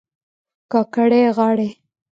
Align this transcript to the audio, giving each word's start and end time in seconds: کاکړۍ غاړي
کاکړۍ 0.71 1.23
غاړي 1.37 1.69